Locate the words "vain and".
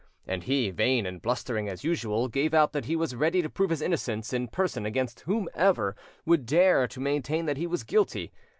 0.71-1.21